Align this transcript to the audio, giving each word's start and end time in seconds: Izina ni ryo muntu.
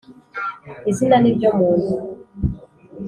Izina 0.91 1.15
ni 1.19 1.31
ryo 1.35 1.49
muntu. 1.57 1.93